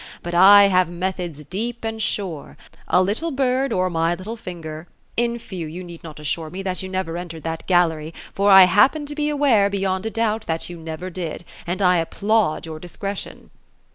[0.23, 2.57] But I have methods deep and sure,—
[2.87, 4.87] a little bird, or my little finger,—
[5.25, 5.67] in few.
[5.67, 9.13] you need not assure me, that you never entered that gallery; for I happen to
[9.15, 11.45] he aware, beyond a doubt that you never did.
[11.67, 13.51] And I applaud your discretion."